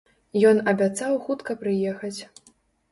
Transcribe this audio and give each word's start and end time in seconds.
Ён 0.51 0.57
абяцаў 0.73 1.21
хутка 1.29 1.59
прыехаць. 1.61 2.17